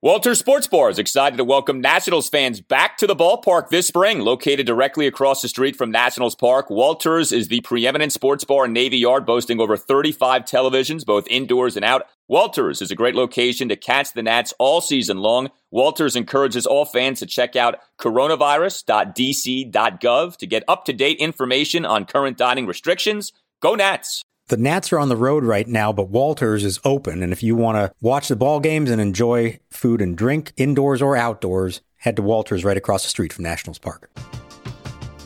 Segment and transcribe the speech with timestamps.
[0.00, 4.20] Walter Sports Bar is excited to welcome Nationals fans back to the ballpark this spring.
[4.20, 8.72] Located directly across the street from Nationals Park, Walters is the preeminent sports bar in
[8.72, 12.06] Navy Yard, boasting over 35 televisions, both indoors and out.
[12.28, 15.50] Walters is a great location to catch the Nats all season long.
[15.72, 22.04] Walters encourages all fans to check out coronavirus.dc.gov to get up to date information on
[22.04, 23.32] current dining restrictions.
[23.60, 24.22] Go Nats!
[24.48, 27.22] The Nats are on the road right now, but Walters is open.
[27.22, 31.02] And if you want to watch the ball games and enjoy food and drink indoors
[31.02, 34.08] or outdoors, head to Walters right across the street from Nationals Park.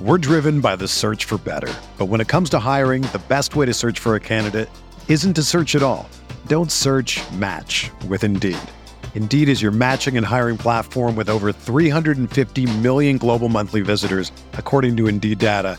[0.00, 1.72] We're driven by the search for better.
[1.98, 4.68] But when it comes to hiring, the best way to search for a candidate
[5.06, 6.10] isn't to search at all.
[6.48, 8.58] Don't search match with Indeed.
[9.14, 14.96] Indeed is your matching and hiring platform with over 350 million global monthly visitors, according
[14.96, 15.78] to Indeed data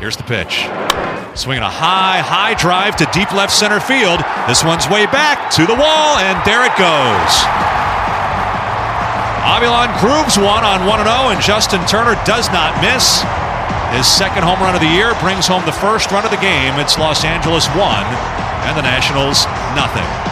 [0.00, 0.64] Here's the pitch.
[1.36, 4.24] Swinging a high, high drive to deep left center field.
[4.48, 7.32] This one's way back to the wall, and there it goes.
[9.44, 13.20] Avilan grooves one on 1 0, and Justin Turner does not miss.
[13.92, 16.80] His second home run of the year brings home the first run of the game.
[16.80, 19.44] It's Los Angeles 1 and the Nationals
[19.76, 20.29] nothing.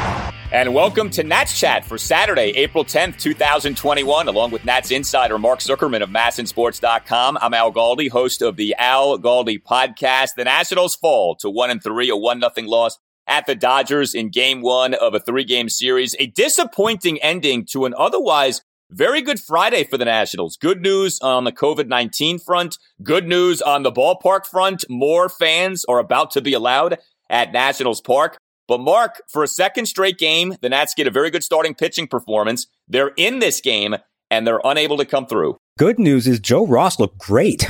[0.50, 5.58] And welcome to Nats Chat for Saturday, April 10th, 2021, along with Nats insider Mark
[5.58, 7.36] Zuckerman of MASNsports.com.
[7.42, 10.36] I'm Al Galdi, host of the Al Galdi podcast.
[10.38, 14.30] The Nationals fall to 1 and 3, a 1 0 loss at the Dodgers in
[14.30, 16.16] game one of a three game series.
[16.18, 20.56] A disappointing ending to an otherwise very good Friday for the Nationals.
[20.56, 22.78] Good news on the COVID 19 front.
[23.02, 24.86] Good news on the ballpark front.
[24.88, 26.96] More fans are about to be allowed
[27.28, 28.38] at Nationals Park.
[28.68, 32.06] But Mark, for a second straight game, the Nats get a very good starting pitching
[32.06, 32.66] performance.
[32.86, 33.96] They're in this game
[34.30, 35.56] and they're unable to come through.
[35.78, 37.68] Good news is Joe Ross looked great.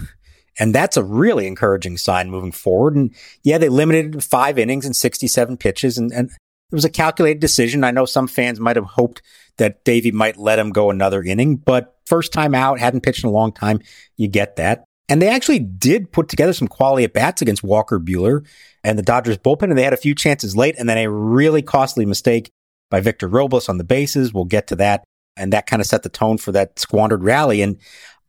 [0.60, 2.96] And that's a really encouraging sign moving forward.
[2.96, 3.14] And
[3.44, 5.96] yeah, they limited five innings and 67 pitches.
[5.96, 7.84] And, and it was a calculated decision.
[7.84, 9.22] I know some fans might have hoped
[9.58, 13.28] that Davey might let him go another inning, but first time out, hadn't pitched in
[13.28, 13.80] a long time.
[14.16, 14.84] You get that.
[15.08, 18.44] And they actually did put together some quality at bats against Walker Buehler
[18.88, 21.60] and the Dodgers bullpen, and they had a few chances late, and then a really
[21.60, 22.50] costly mistake
[22.90, 24.32] by Victor Robles on the bases.
[24.32, 25.04] We'll get to that.
[25.36, 27.60] And that kind of set the tone for that squandered rally.
[27.60, 27.78] And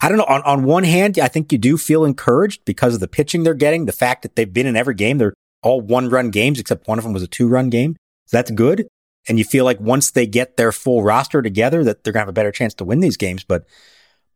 [0.01, 0.25] I don't know.
[0.25, 3.53] On, on one hand, I think you do feel encouraged because of the pitching they're
[3.53, 5.17] getting, the fact that they've been in every game.
[5.17, 5.33] They're
[5.63, 7.95] all one run games, except one of them was a two run game.
[8.25, 8.85] So that's good.
[9.29, 12.25] And you feel like once they get their full roster together, that they're going to
[12.25, 13.45] have a better chance to win these games.
[13.45, 13.65] But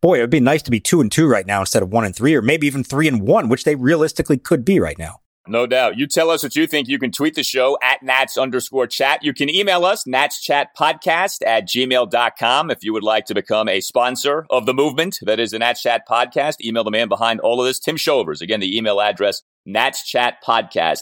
[0.01, 2.05] boy, it would be nice to be two and two right now instead of one
[2.05, 5.19] and three, or maybe even three and one, which they realistically could be right now.
[5.45, 5.97] No doubt.
[5.97, 6.87] You tell us what you think.
[6.87, 9.23] You can tweet the show at Nats underscore chat.
[9.23, 12.71] You can email us, natschatpodcast at gmail.com.
[12.71, 15.81] If you would like to become a sponsor of the movement that is the Nats
[15.81, 18.41] Chat Podcast, email the man behind all of this, Tim Shovers.
[18.41, 21.01] Again, the email address, natschatpodcast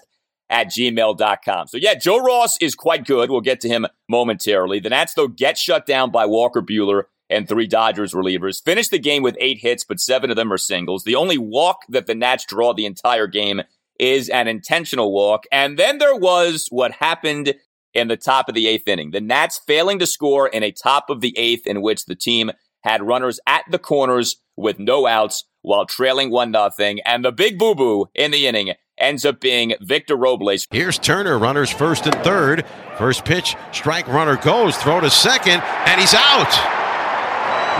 [0.49, 1.67] at gmail.com.
[1.67, 3.29] So yeah, Joe Ross is quite good.
[3.29, 4.79] We'll get to him momentarily.
[4.79, 8.63] The Nats, though, get shut down by Walker Buehler and three Dodgers relievers.
[8.63, 11.03] Finish the game with eight hits, but seven of them are singles.
[11.03, 13.61] The only walk that the Nats draw the entire game
[14.01, 15.45] is an intentional walk.
[15.51, 17.53] And then there was what happened
[17.93, 19.11] in the top of the eighth inning.
[19.11, 22.51] The Nats failing to score in a top of the eighth in which the team
[22.83, 26.99] had runners at the corners with no outs while trailing one nothing.
[27.01, 30.65] And the big boo boo in the inning ends up being Victor Robles.
[30.71, 32.65] Here's Turner, runners first and third.
[32.97, 36.81] First pitch, strike runner goes, throw to second, and he's out.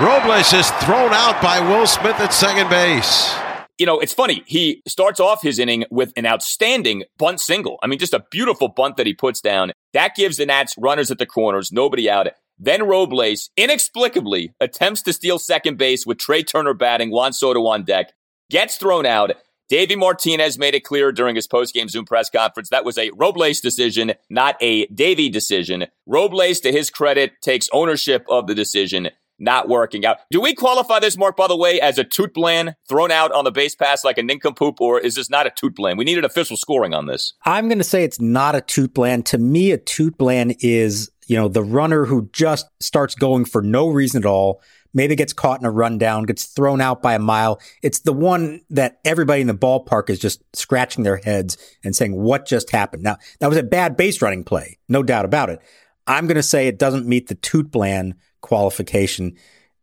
[0.02, 3.34] Robles is thrown out by Will Smith at second base.
[3.82, 4.44] You know, it's funny.
[4.46, 7.80] He starts off his inning with an outstanding bunt single.
[7.82, 9.72] I mean, just a beautiful bunt that he puts down.
[9.94, 12.28] That gives the Nats runners at the corners, nobody out.
[12.60, 17.84] Then Robles inexplicably attempts to steal second base with Trea Turner batting, Juan Soto on
[17.84, 18.14] deck,
[18.52, 19.32] gets thrown out.
[19.68, 23.62] Davey Martinez made it clear during his post-game Zoom press conference that was a Robles
[23.62, 25.88] decision, not a Davey decision.
[26.06, 29.10] Robles, to his credit, takes ownership of the decision.
[29.42, 30.18] Not working out.
[30.30, 33.52] Do we qualify this, Mark, by the way, as a TOOTBLAN thrown out on the
[33.52, 35.98] base pass like a nincompoop, or is this not a TOOTBLAN?
[35.98, 37.34] We needed official scoring on this.
[37.44, 39.26] I'm going to say it's not a TOOTBLAN.
[39.26, 43.90] To me, a TOOTBLAN is, you know, the runner who just starts going for no
[43.90, 44.62] reason at all,
[44.94, 47.60] maybe gets caught in a rundown, gets thrown out by a mile.
[47.82, 52.16] It's the one that everybody in the ballpark is just scratching their heads and saying,
[52.16, 53.02] what just happened?
[53.02, 55.62] Now, that was a bad base running play, no doubt about it.
[56.06, 59.36] I'm going to say it doesn't meet the TOOTBLAN qualification,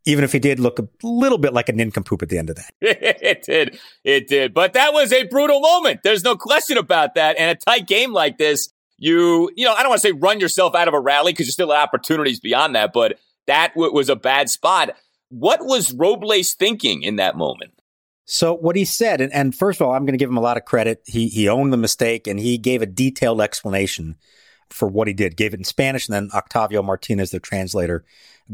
[0.04, 2.56] even if he did look a little bit like a nincompoop at the end of
[2.56, 2.72] that.
[2.80, 3.78] it did.
[4.04, 4.54] It did.
[4.54, 6.00] But that was a brutal moment.
[6.02, 7.36] There's no question about that.
[7.38, 10.40] And a tight game like this, you, you know, I don't want to say run
[10.40, 13.92] yourself out of a rally because you still have opportunities beyond that, but that w-
[13.92, 14.96] was a bad spot.
[15.30, 17.72] What was Robles thinking in that moment?
[18.30, 20.42] So what he said, and, and first of all, I'm going to give him a
[20.42, 21.02] lot of credit.
[21.06, 24.16] He he owned the mistake and he gave a detailed explanation
[24.68, 25.36] for what he did.
[25.36, 28.04] Gave it in Spanish, and then Octavio Martinez, the translator,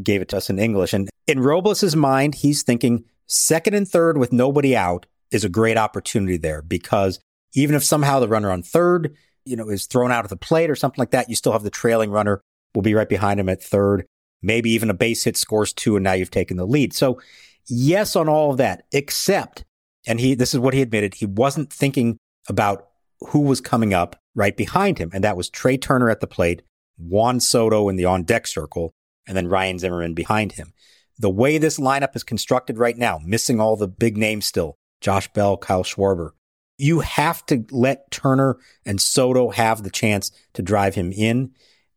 [0.02, 0.92] gave it to us in English.
[0.92, 5.76] And in Robles's mind, he's thinking second and third with nobody out is a great
[5.76, 7.18] opportunity there because
[7.54, 9.14] even if somehow the runner on third,
[9.44, 11.62] you know, is thrown out of the plate or something like that, you still have
[11.62, 12.40] the trailing runner
[12.74, 14.04] will be right behind him at third.
[14.42, 16.92] Maybe even a base hit scores two, and now you've taken the lead.
[16.92, 17.20] So
[17.66, 19.64] yes on all of that, except,
[20.06, 22.18] and he, this is what he admitted, he wasn't thinking
[22.48, 22.88] about
[23.28, 25.10] who was coming up right behind him.
[25.14, 26.62] And that was Trea Turner at the plate,
[26.98, 28.92] Juan Soto in the on deck circle,
[29.26, 30.72] and then Ryan Zimmerman behind him.
[31.18, 35.32] The way this lineup is constructed right now, missing all the big names still, Josh
[35.32, 36.30] Bell, Kyle Schwarber,
[36.76, 41.52] you have to let Turner and Soto have the chance to drive him in.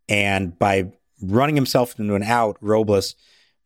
[0.07, 0.91] And by
[1.21, 3.15] running himself into an out, Robles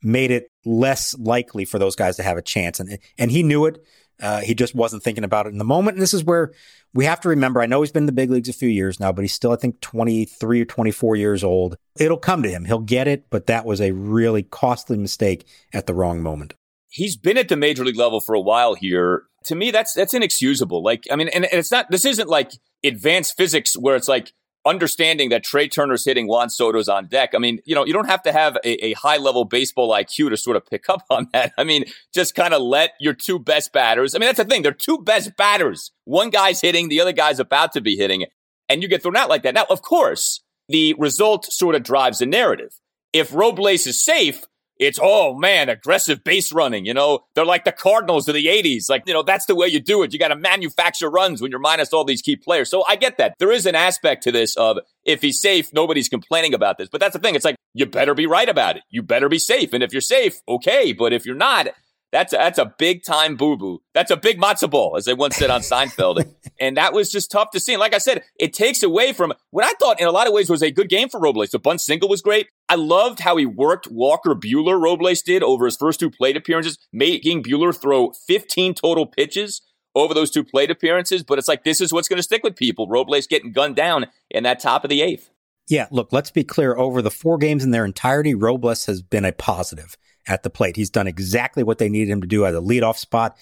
[0.01, 2.79] made it less likely for those guys to have a chance.
[2.79, 3.83] And, and he knew it.
[4.21, 5.95] Uh, he just wasn't thinking about it in the moment.
[5.95, 6.51] And this is where
[6.93, 8.99] we have to remember, I know he's been in the big leagues a few years
[8.99, 11.77] now, but he's still, I think, 23 or 24 years old.
[11.97, 12.65] It'll come to him.
[12.65, 16.53] He'll get it, but that was a really costly mistake at the wrong moment.
[16.89, 19.23] He's been at the major league level for a while here.
[19.45, 20.83] To me, that's that's inexcusable.
[20.83, 21.89] Like, I mean, and, and it's not.
[21.89, 22.51] This isn't like
[22.83, 24.33] advanced physics where it's like
[24.65, 27.31] understanding that Trea Turner's hitting Juan Soto's on deck.
[27.33, 30.29] I mean, you know, you don't have to have a, a high level baseball IQ
[30.29, 31.53] to sort of pick up on that.
[31.57, 34.13] I mean, just kind of let your two best batters.
[34.13, 34.61] I mean, that's the thing.
[34.61, 35.91] They're two best batters.
[36.05, 38.25] One guy's hitting, the other guy's about to be hitting,
[38.69, 39.53] and you get thrown out like that.
[39.53, 42.79] Now, of course, the result sort of drives the narrative.
[43.13, 44.43] If Robles is safe,
[44.81, 46.85] it's oh man, aggressive base running.
[46.85, 48.89] You know, they're like the Cardinals of the '80s.
[48.89, 50.11] Like you know, that's the way you do it.
[50.11, 52.69] You got to manufacture runs when you're minus all these key players.
[52.69, 53.35] So I get that.
[53.37, 56.89] There is an aspect to this of if he's safe, nobody's complaining about this.
[56.89, 57.35] But that's the thing.
[57.35, 58.83] It's like you better be right about it.
[58.89, 59.71] You better be safe.
[59.71, 60.93] And if you're safe, okay.
[60.93, 61.67] But if you're not,
[62.11, 63.81] that's a, that's a big time boo boo.
[63.93, 66.25] That's a big matzo ball, as they once said on Seinfeld.
[66.59, 67.73] and that was just tough to see.
[67.73, 70.33] And like I said, it takes away from what I thought in a lot of
[70.33, 71.51] ways was a good game for Robles.
[71.51, 72.47] The bunt single was great.
[72.71, 76.77] I loved how he worked Walker Buehler, Robles did over his first two plate appearances,
[76.93, 79.61] making Bueller throw 15 total pitches
[79.93, 81.21] over those two plate appearances.
[81.21, 82.87] But it's like, this is what's going to stick with people.
[82.87, 85.29] Robles getting gunned down in that top of the eighth.
[85.67, 86.77] Yeah, look, let's be clear.
[86.77, 90.77] Over the four games in their entirety, Robles has been a positive at the plate.
[90.77, 93.35] He's done exactly what they needed him to do at a leadoff spot,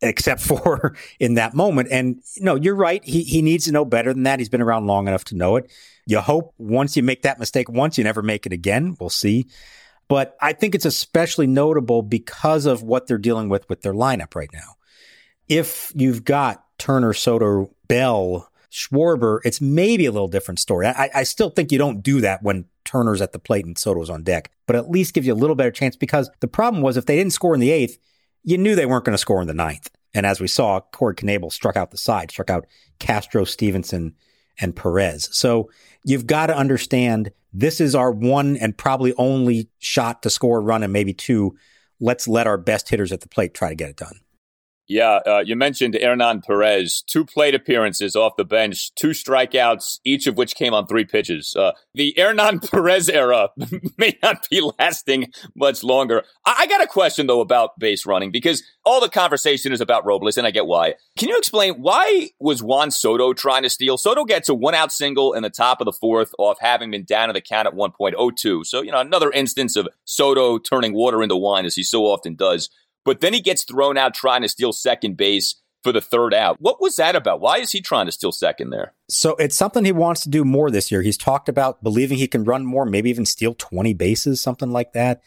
[0.00, 1.88] except for in that moment.
[1.90, 3.04] And no, you're right.
[3.04, 4.38] He he needs to know better than that.
[4.38, 5.70] He's been around long enough to know it.
[6.06, 8.96] You hope once you make that mistake once, you never make it again.
[9.00, 9.46] We'll see.
[10.08, 14.34] But I think it's especially notable because of what they're dealing with with their lineup
[14.36, 14.76] right now.
[15.48, 20.86] If you've got Turner, Soto, Bell, Schwarber, it's maybe a little different story.
[20.86, 24.10] I, I still think you don't do that when Turner's at the plate and Soto's
[24.10, 26.96] on deck, but at least gives you a little better chance because the problem was
[26.96, 27.98] if they didn't score in the eighth,
[28.46, 29.90] you knew they weren't going to score in the ninth.
[30.14, 32.66] And as we saw, Corey Knebel struck out the side, struck out
[32.98, 34.14] Castro, Stevenson,
[34.58, 35.28] and Perez.
[35.36, 35.68] So
[36.04, 40.62] you've got to understand this is our one and probably only shot to score a
[40.62, 41.56] run and maybe two.
[42.00, 44.20] Let's let our best hitters at the plate try to get it done.
[44.88, 50.28] Yeah, uh, you mentioned Hernan Perez, two plate appearances off the bench, two strikeouts, each
[50.28, 51.56] of which came on three pitches.
[51.56, 53.50] Uh, the Hernan Perez era
[53.98, 56.22] may not be lasting much longer.
[56.44, 60.06] I-, I got a question though about base running because all the conversation is about
[60.06, 60.94] Robles, and I get why.
[61.18, 63.98] Can you explain why was Juan Soto trying to steal?
[63.98, 67.04] Soto gets a one out single in the top of the fourth off having been
[67.04, 68.64] down to the count at 1.02.
[68.64, 72.36] So, you know, another instance of Soto turning water into wine as he so often
[72.36, 72.70] does.
[73.06, 76.60] But then he gets thrown out trying to steal second base for the third out.
[76.60, 77.40] What was that about?
[77.40, 78.94] Why is he trying to steal second there?
[79.08, 81.02] So it's something he wants to do more this year.
[81.02, 84.92] He's talked about believing he can run more, maybe even steal 20 bases, something like
[84.94, 85.22] that.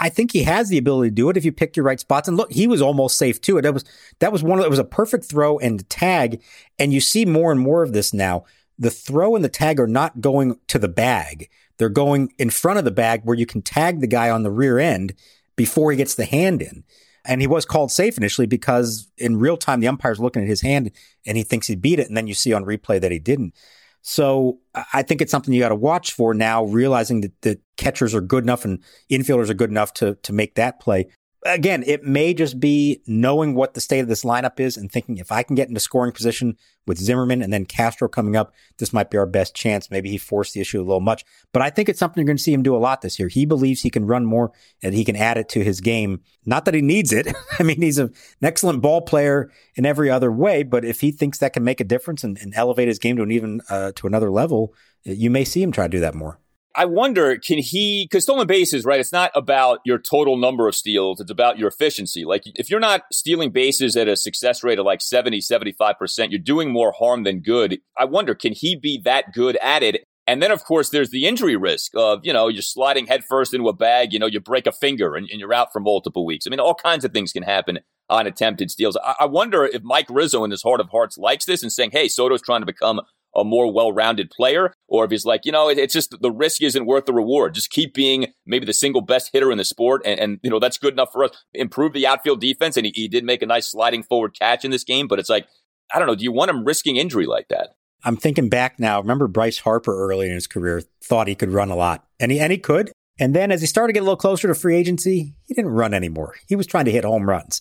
[0.00, 2.26] I think he has the ability to do it if you pick your right spots.
[2.26, 3.60] And look, he was almost safe too.
[3.60, 3.84] That was
[4.18, 6.42] that was one of it was a perfect throw and tag.
[6.78, 8.44] And you see more and more of this now.
[8.78, 11.48] The throw and the tag are not going to the bag.
[11.76, 14.50] They're going in front of the bag where you can tag the guy on the
[14.50, 15.14] rear end
[15.54, 16.84] before he gets the hand in.
[17.24, 20.62] And he was called safe initially because in real time, the umpire's looking at his
[20.62, 20.90] hand
[21.26, 22.08] and he thinks he beat it.
[22.08, 23.54] And then you see on replay that he didn't.
[24.02, 24.60] So
[24.94, 28.22] I think it's something you got to watch for now, realizing that the catchers are
[28.22, 31.08] good enough and infielders are good enough to, to make that play
[31.44, 35.16] again, it may just be knowing what the state of this lineup is and thinking
[35.16, 36.56] if I can get into scoring position
[36.86, 39.90] with Zimmerman and then Castro coming up, this might be our best chance.
[39.90, 42.36] Maybe he forced the issue a little much, but I think it's something you're going
[42.36, 43.28] to see him do a lot this year.
[43.28, 46.20] He believes he can run more and he can add it to his game.
[46.44, 47.28] Not that he needs it.
[47.58, 51.38] I mean, he's an excellent ball player in every other way, but if he thinks
[51.38, 54.06] that can make a difference and, and elevate his game to an even uh, to
[54.06, 56.39] another level, you may see him try to do that more.
[56.76, 59.00] I wonder, can he, because stolen bases, right?
[59.00, 61.20] It's not about your total number of steals.
[61.20, 62.24] It's about your efficiency.
[62.24, 66.38] Like if you're not stealing bases at a success rate of like 70, 75%, you're
[66.38, 67.80] doing more harm than good.
[67.98, 70.04] I wonder, can he be that good at it?
[70.26, 73.68] And then, of course, there's the injury risk of, you know, you're sliding headfirst into
[73.68, 76.46] a bag, you know, you break a finger and, and you're out for multiple weeks.
[76.46, 78.96] I mean, all kinds of things can happen on attempted steals.
[79.02, 81.90] I, I wonder if Mike Rizzo in his heart of hearts likes this and saying,
[81.92, 83.00] hey, Soto's trying to become
[83.34, 86.62] a more well-rounded player, or if he's like, you know, it, it's just the risk
[86.62, 87.54] isn't worth the reward.
[87.54, 90.58] Just keep being maybe the single best hitter in the sport, and, and you know
[90.58, 91.30] that's good enough for us.
[91.54, 94.70] Improve the outfield defense, and he, he did make a nice sliding forward catch in
[94.70, 95.06] this game.
[95.08, 95.46] But it's like,
[95.94, 97.70] I don't know, do you want him risking injury like that?
[98.04, 99.00] I'm thinking back now.
[99.00, 102.40] Remember Bryce Harper early in his career thought he could run a lot, and he
[102.40, 102.92] and he could.
[103.18, 105.72] And then as he started to get a little closer to free agency, he didn't
[105.72, 106.36] run anymore.
[106.48, 107.60] He was trying to hit home runs.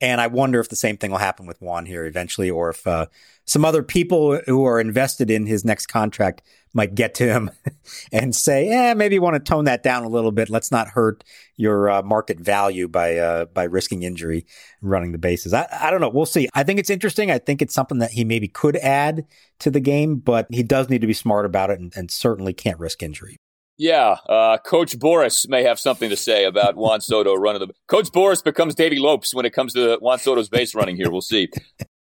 [0.00, 2.86] And I wonder if the same thing will happen with Juan here eventually, or if
[2.86, 3.06] uh,
[3.46, 7.50] some other people who are invested in his next contract might get to him
[8.12, 10.50] and say, "Yeah, maybe you want to tone that down a little bit.
[10.50, 11.22] Let's not hurt
[11.56, 14.46] your uh, market value by uh, by risking injury
[14.82, 16.10] running the bases." I, I don't know.
[16.10, 16.48] We'll see.
[16.54, 17.30] I think it's interesting.
[17.30, 19.26] I think it's something that he maybe could add
[19.60, 22.52] to the game, but he does need to be smart about it and, and certainly
[22.52, 23.38] can't risk injury.
[23.76, 27.74] Yeah, uh, Coach Boras may have something to say about Juan Soto running the.
[27.88, 31.10] Coach Boras becomes Davey Lopes when it comes to Juan Soto's base running here.
[31.10, 31.48] We'll see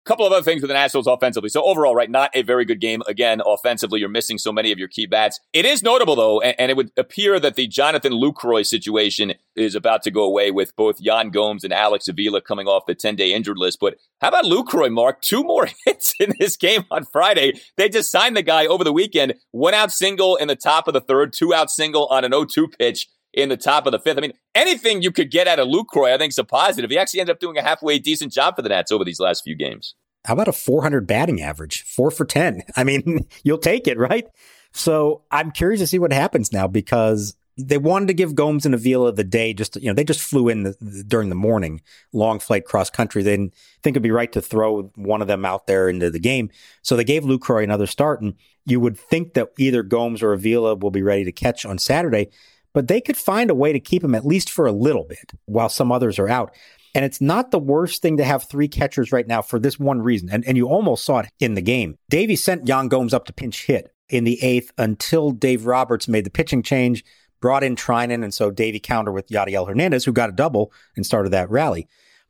[0.09, 1.49] couple of other things with the Nationals offensively.
[1.49, 3.03] So overall, right, not a very good game.
[3.07, 5.39] Again, offensively, you're missing so many of your key bats.
[5.53, 9.75] It is notable though, and, and it would appear that the Jonathan Lucroy situation is
[9.75, 13.17] about to go away with both Yan Gomes and Alex Avila coming off the 10
[13.17, 13.77] day injured list.
[13.79, 15.21] But how about Lucroy, Mark?
[15.21, 17.53] Two more hits in this game on Friday.
[17.77, 19.35] They just signed the guy over the weekend.
[19.51, 22.75] One out single in the top of the third, two out single on an 0-2
[22.79, 23.07] pitch
[23.41, 24.17] in the top of the fifth.
[24.17, 26.89] I mean, anything you could get out of Lucroy, I think, is a positive.
[26.89, 29.43] He actually ended up doing a halfway decent job for the Nats over these last
[29.43, 29.95] few games.
[30.25, 31.83] How about a 400 batting average?
[31.83, 32.63] Four for 10.
[32.75, 34.27] I mean, you'll take it, right?
[34.71, 38.73] So I'm curious to see what happens now because they wanted to give Gomes and
[38.73, 41.81] Avila the day just, you know, they just flew in the, the, during the morning,
[42.13, 43.21] long flight cross country.
[43.21, 43.53] They didn't
[43.83, 46.49] think it'd be right to throw one of them out there into the game.
[46.83, 48.21] So they gave Lucroy another start.
[48.21, 51.79] And you would think that either Gomes or Avila will be ready to catch on
[51.79, 52.29] Saturday
[52.73, 55.31] but they could find a way to keep him at least for a little bit
[55.45, 56.53] while some others are out.
[56.95, 60.01] And it's not the worst thing to have three catchers right now for this one
[60.01, 60.29] reason.
[60.31, 61.97] And, and you almost saw it in the game.
[62.09, 66.25] Davey sent Yan Gomes up to pinch hit in the eighth until Dave Roberts made
[66.25, 67.05] the pitching change,
[67.41, 71.05] brought in Treinen, and so Davey counter with Yadiel Hernandez, who got a double and
[71.05, 71.87] started that rally.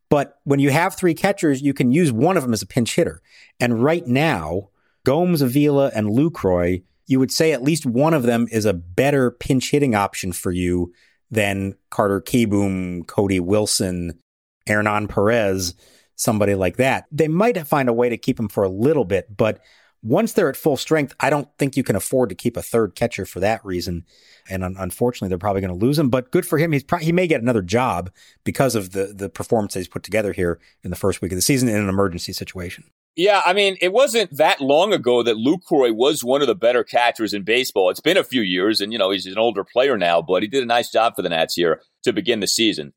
[0.10, 2.96] But when you have three catchers, you can use one of them as a pinch
[2.96, 3.22] hitter.
[3.60, 4.70] And right now,
[5.06, 9.32] Gomes, Avila, and Lucroy you would say at least one of them is a better
[9.32, 10.94] pinch hitting option for you
[11.32, 14.20] than Carter Kieboom, Cody Wilson,
[14.68, 15.74] Hernan Perez,
[16.16, 17.06] somebody like that.
[17.12, 19.60] They might find a way to keep him for a little bit, but
[20.04, 22.94] once they're at full strength, I don't think you can afford to keep a third
[22.94, 24.06] catcher for that reason.
[24.48, 26.10] And un- unfortunately, they're probably going to lose him.
[26.10, 26.72] But good for him.
[26.72, 28.10] He's pro- he may get another job
[28.46, 31.36] because of the the performance that he's put together here in the first week of
[31.36, 32.86] the season in an emergency situation.
[33.20, 36.86] Yeah, I mean, it wasn't that long ago that Lucroy was one of the better
[36.86, 37.90] catchers in baseball.
[37.90, 40.48] It's been a few years, and you know he's an older player now, but he
[40.48, 42.94] did a nice job for the Nats here to begin the season.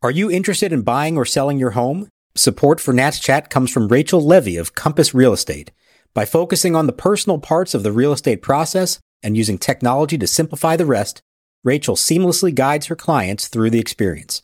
[0.00, 2.08] Are you interested in buying or selling your home?
[2.34, 5.72] Support for Nats Chat comes from Rachel Levy of Compass Real Estate.
[6.14, 10.26] By focusing on the personal parts of the real estate process and using technology to
[10.26, 11.20] simplify the rest,
[11.62, 14.40] Rachel seamlessly guides her clients through the experience.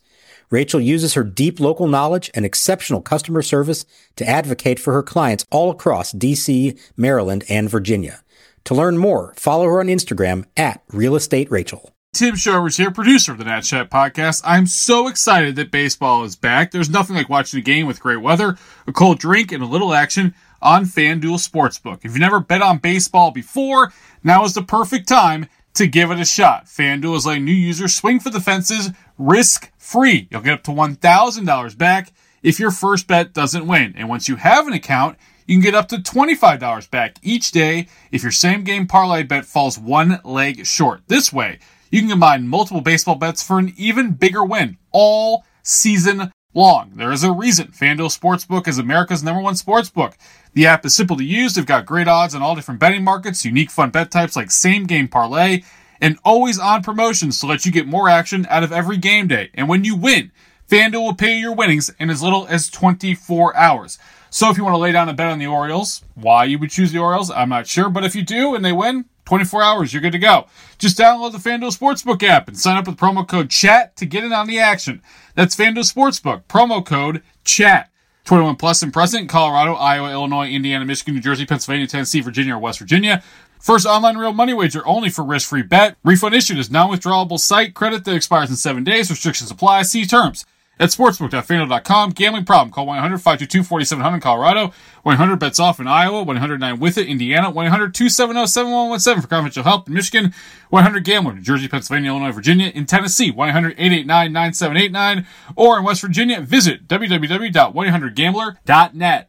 [0.52, 5.46] Rachel uses her deep local knowledge and exceptional customer service to advocate for her clients
[5.50, 8.22] all across DC, Maryland, and Virginia.
[8.64, 11.94] To learn more, follow her on Instagram at Real Estate Rachel.
[12.12, 14.42] Tim Showers here, producer of the Nat Chat podcast.
[14.44, 16.70] I'm so excited that baseball is back.
[16.70, 19.94] There's nothing like watching a game with great weather, a cold drink, and a little
[19.94, 22.04] action on FanDuel Sportsbook.
[22.04, 26.20] If you've never bet on baseball before, now is the perfect time to give it
[26.20, 26.66] a shot.
[26.66, 30.28] FanDuel is letting new users swing for the fences risk free.
[30.30, 32.12] You'll get up to $1,000 back
[32.42, 33.94] if your first bet doesn't win.
[33.96, 37.88] And once you have an account, you can get up to $25 back each day
[38.10, 41.02] if your same game parlay bet falls one leg short.
[41.08, 41.58] This way,
[41.90, 46.92] you can combine multiple baseball bets for an even bigger win all season long.
[46.94, 50.14] There is a reason FanDuel Sportsbook is America's number one sportsbook.
[50.54, 51.54] The app is simple to use.
[51.54, 54.84] They've got great odds on all different betting markets, unique fun bet types like same
[54.84, 55.62] game parlay,
[56.00, 59.50] and always on promotions to let you get more action out of every game day.
[59.54, 60.32] And when you win,
[60.68, 63.98] FanDuel will pay your winnings in as little as 24 hours.
[64.30, 66.70] So if you want to lay down a bet on the Orioles, why you would
[66.70, 67.90] choose the Orioles, I'm not sure.
[67.90, 70.44] But if you do and they win, 24 hours, you're good to go.
[70.76, 74.24] Just download the FanDuel Sportsbook app and sign up with promo code CHAT to get
[74.24, 75.00] in on the action.
[75.34, 77.88] That's FanDuel Sportsbook, promo code CHAT.
[78.24, 82.56] 21 plus and present, in Colorado, Iowa, Illinois, Indiana, Michigan, New Jersey, Pennsylvania, Tennessee, Virginia,
[82.56, 83.22] or West Virginia.
[83.58, 85.96] First online real money wager only for risk-free bet.
[86.04, 89.08] Refund issued is non-withdrawable site credit that expires in seven days.
[89.08, 89.80] Restrictions apply.
[89.80, 90.44] See terms
[90.78, 92.10] at sportsbook.fanduel.com.
[92.10, 92.70] Gambling problem.
[92.72, 94.72] Call 1-800-522-4700 Colorado.
[95.02, 96.22] 100 bets off in Iowa.
[96.22, 97.52] 109 with it Indiana.
[97.52, 100.34] 1-800-270-7117 for confidential help in Michigan.
[100.70, 101.34] 100 Gambler.
[101.34, 102.68] New Jersey, Pennsylvania, Illinois, Virginia.
[102.68, 103.30] In Tennessee.
[103.32, 105.26] 1-800-889-9789.
[105.56, 109.28] Or in West Virginia, visit www.100gambler.net.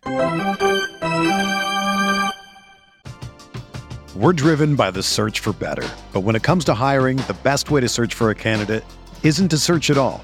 [4.15, 5.89] We're driven by the search for better.
[6.13, 8.83] But when it comes to hiring, the best way to search for a candidate
[9.23, 10.23] isn't to search at all.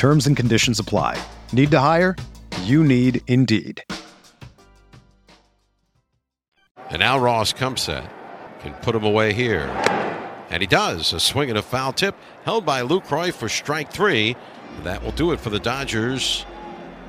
[0.00, 1.22] Terms and conditions apply.
[1.52, 2.16] Need to hire?
[2.62, 3.84] You need Indeed.
[6.88, 8.08] And now Ross Cumsett
[8.60, 9.66] can put him away here.
[10.48, 11.12] And he does.
[11.12, 14.36] A swing and a foul tip held by Lucroy for strike three.
[14.84, 16.46] That will do it for the Dodgers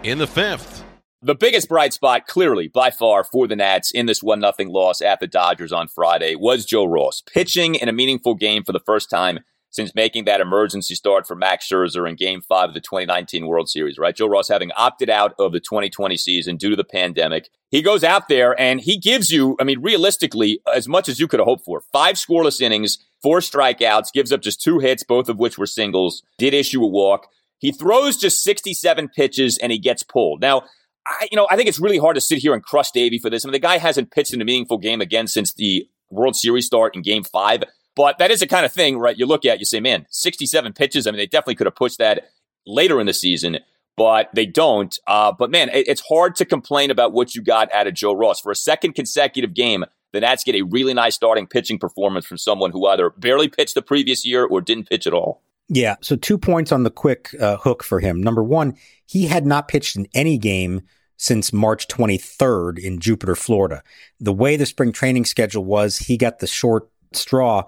[0.04, 0.84] in the fifth.
[1.22, 5.02] The biggest bright spot, clearly, by far, for the Nats in this 1 0 loss
[5.02, 8.82] at the Dodgers on Friday was Joe Ross, pitching in a meaningful game for the
[8.82, 9.40] first time
[9.72, 13.70] since making that emergency start for Max Scherzer in Game 5 of the 2019 World
[13.70, 14.16] Series, right?
[14.16, 17.50] Joe Ross having opted out of the 2020 season due to the pandemic.
[17.70, 21.28] He goes out there and he gives you, I mean, realistically, as much as you
[21.28, 21.82] could have hoped for.
[21.92, 26.22] Five scoreless innings, four strikeouts, gives up just two hits, both of which were singles,
[26.38, 27.28] did issue a walk.
[27.60, 30.42] He throws just 67 pitches and he gets pulled.
[30.42, 30.64] Now,
[31.08, 33.30] I, you know, I think it's really hard to sit here and crush Davey for
[33.30, 33.46] this.
[33.46, 36.66] I mean, the guy hasn't pitched in a meaningful game again since the World Series
[36.66, 37.64] start in Game Five.
[37.96, 39.18] But that is the kind of thing, right?
[39.18, 41.08] You look at, you say, man, 67 pitches.
[41.08, 42.30] I mean, they definitely could have pushed that
[42.66, 43.60] later in the season,
[43.98, 44.98] but they don't.
[45.08, 48.14] Uh, but man, it, it's hard to complain about what you got out of Joe
[48.14, 49.84] Ross for a second consecutive game.
[50.14, 53.76] The Nats get a really nice starting pitching performance from someone who either barely pitched
[53.76, 55.42] the previous year or didn't pitch at all.
[55.70, 55.96] Yeah.
[56.02, 58.22] So two points on the quick uh, hook for him.
[58.22, 58.76] Number one,
[59.06, 60.82] he had not pitched in any game
[61.16, 63.84] since March 23rd in Jupiter, Florida.
[64.20, 67.64] The way the spring training schedule was, he got the short straw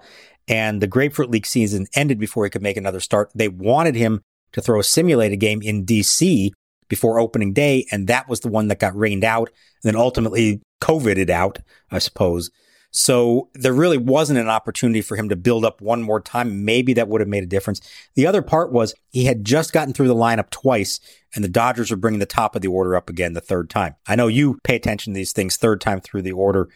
[0.48, 3.30] and the Grapefruit League season ended before he could make another start.
[3.34, 4.20] They wanted him
[4.52, 6.50] to throw a simulated game in DC
[6.88, 9.48] before opening day, and that was the one that got rained out
[9.82, 12.50] and then ultimately COVIDed out, I suppose.
[12.90, 16.64] So there really wasn't an opportunity for him to build up one more time.
[16.64, 17.80] Maybe that would have made a difference.
[18.14, 21.00] The other part was he had just gotten through the lineup twice
[21.34, 23.96] and the Dodgers were bringing the top of the order up again the third time.
[24.06, 26.68] I know you pay attention to these things third time through the order.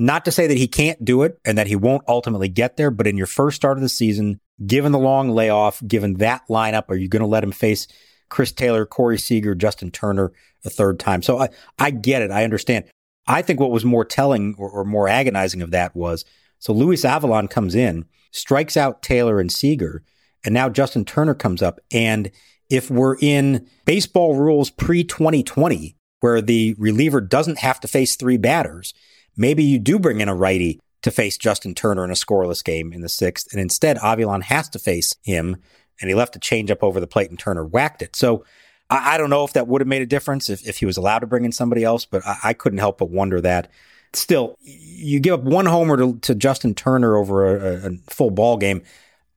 [0.00, 2.90] Not to say that he can't do it and that he won't ultimately get there,
[2.90, 6.88] but in your first start of the season, given the long layoff, given that lineup,
[6.88, 7.86] are you going to let him face
[8.30, 10.32] Chris Taylor, Corey Seager, Justin Turner
[10.64, 11.20] a third time?
[11.20, 12.30] So I, I get it.
[12.30, 12.86] I understand.
[13.26, 16.24] I think what was more telling or, or more agonizing of that was
[16.58, 20.02] so Luis Avilan comes in, strikes out Taylor and Seager,
[20.42, 21.78] and now Justin Turner comes up.
[21.92, 22.30] And
[22.70, 28.38] if we're in baseball rules pre 2020, where the reliever doesn't have to face three
[28.38, 28.94] batters,
[29.36, 32.92] maybe you do bring in a righty to face Justin Turner in a scoreless game
[32.92, 33.48] in the sixth.
[33.52, 35.56] And instead, Avilan has to face him.
[36.00, 38.16] And he left a changeup over the plate and Turner whacked it.
[38.16, 38.44] So
[38.88, 40.96] I, I don't know if that would have made a difference if, if he was
[40.96, 43.70] allowed to bring in somebody else, but I, I couldn't help but wonder that.
[44.12, 48.56] Still, you give up one homer to, to Justin Turner over a, a full ball
[48.56, 48.82] game.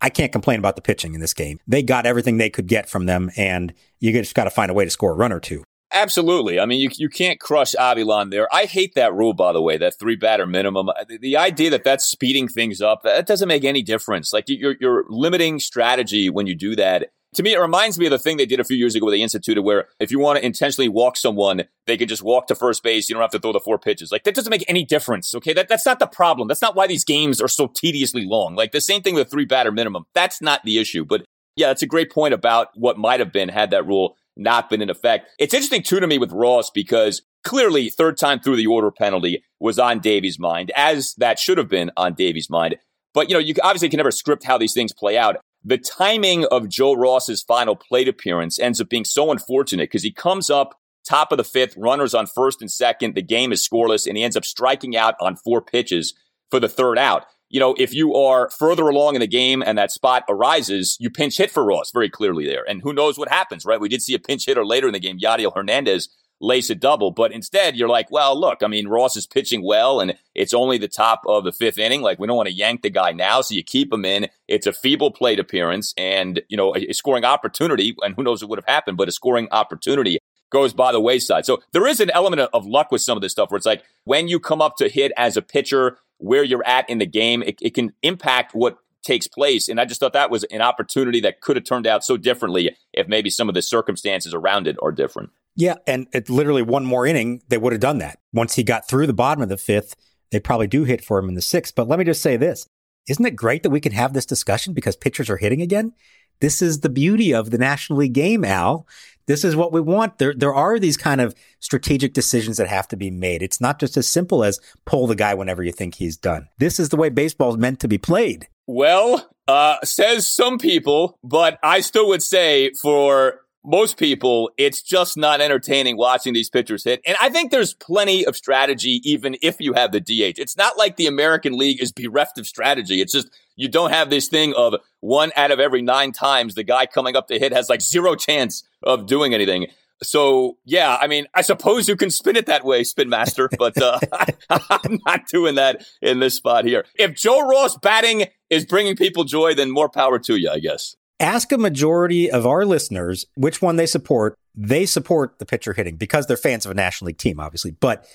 [0.01, 1.59] I can't complain about the pitching in this game.
[1.67, 4.73] They got everything they could get from them, and you just got to find a
[4.73, 5.63] way to score a run or two.
[5.93, 6.59] Absolutely.
[6.59, 8.53] I mean, you, you can't crush Avilan there.
[8.53, 10.89] I hate that rule, by the way, that three batter minimum.
[10.89, 14.33] Uh, the, the idea that that's speeding things up, that doesn't make any difference.
[14.33, 17.11] Like you're, you're limiting strategy when you do that.
[17.35, 19.15] To me, it reminds me of the thing they did a few years ago where
[19.15, 22.55] they instituted where if you want to intentionally walk someone, they can just walk to
[22.55, 23.09] first base.
[23.09, 24.11] You don't have to throw the four pitches.
[24.11, 25.33] Like that doesn't make any difference.
[25.35, 25.53] Okay.
[25.53, 26.47] That, that's not the problem.
[26.47, 28.55] That's not why these games are so tediously long.
[28.55, 30.05] Like the same thing with three batter minimum.
[30.13, 31.05] That's not the issue.
[31.05, 31.23] But
[31.55, 34.81] yeah, it's a great point about what might have been had that rule not been
[34.81, 35.29] in effect.
[35.39, 39.43] It's interesting too to me with Ross because clearly third time through the order penalty
[39.59, 42.77] was on Davey's mind, as that should have been on Davey's mind.
[43.13, 45.37] But you know, you obviously can never script how these things play out.
[45.63, 50.11] The timing of Joe Ross's final plate appearance ends up being so unfortunate because he
[50.11, 53.15] comes up top of the fifth, runners on first and second.
[53.15, 56.13] The game is scoreless, and he ends up striking out on four pitches
[56.49, 59.77] for the third out you know, if you are further along in the game and
[59.77, 62.67] that spot arises, you pinch hit for Ross very clearly there.
[62.67, 63.79] And who knows what happens, right?
[63.79, 66.09] We did see a pinch hitter later in the game, Yadiel Hernandez
[66.41, 67.11] lace a double.
[67.11, 70.79] But instead, you're like, well, look, I mean, Ross is pitching well and it's only
[70.79, 72.01] the top of the fifth inning.
[72.01, 73.41] Like, we don't want to yank the guy now.
[73.41, 74.29] So you keep him in.
[74.47, 77.95] It's a feeble plate appearance and, you know, a, scoring opportunity.
[78.01, 80.17] And who knows what would have happened, but a scoring opportunity
[80.53, 81.45] goes by the wayside.
[81.45, 83.83] So there is an element of luck with some of this stuff where it's like
[84.05, 87.43] when you come up to hit as a pitcher, where you're at in the game.
[87.43, 89.67] It, it can impact what takes place.
[89.67, 92.75] And I just thought that was an opportunity that could have turned out so differently
[92.93, 95.29] if maybe some of the circumstances around it are different.
[95.55, 95.75] Yeah.
[95.85, 98.19] And it literally one more inning, they would have done that.
[98.31, 99.95] Once he got through the bottom of the fifth,
[100.31, 101.75] they probably do hit for him in the sixth.
[101.75, 102.67] But let me just say this.
[103.07, 105.93] Isn't it great that we can have this discussion because pitchers are hitting again?
[106.39, 108.87] This is the beauty of the National League game, Al.
[109.25, 110.17] This is what we want.
[110.17, 113.41] There, there are these kind of strategic decisions that have to be made.
[113.41, 116.49] It's not just as simple as pull the guy whenever you think he's done.
[116.57, 118.47] This is the way baseball is meant to be played.
[118.67, 125.15] Well, uh, says some people, but I still would say for most people, it's just
[125.15, 127.01] not entertaining watching these pitchers hit.
[127.05, 130.37] And I think there's plenty of strategy, even if you have the DH.
[130.37, 133.01] It's not like the American League is bereft of strategy.
[133.01, 136.63] It's just you don't have this thing of one out of every nine times the
[136.63, 139.67] guy coming up to hit has like zero chance of doing anything.
[140.01, 143.81] So yeah, I mean, I suppose you can spin it that way, Spin Master, but
[143.81, 143.99] uh,
[144.49, 146.85] I'm not doing that in this spot here.
[146.95, 150.95] If Joe Ross batting is bringing people joy, then more power to you, I guess
[151.23, 154.37] ask a majority of our listeners which one they support.
[154.55, 157.71] They support the pitcher hitting because they're fans of a National League team, obviously.
[157.71, 158.05] But